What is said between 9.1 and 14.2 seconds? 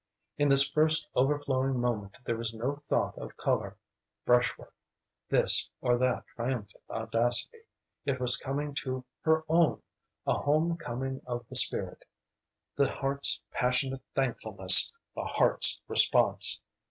her own, a home coming of the spirit the heart's passionate